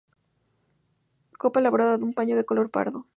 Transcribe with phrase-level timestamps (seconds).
[1.41, 3.05] Capa elaborada de un paño de color pardo.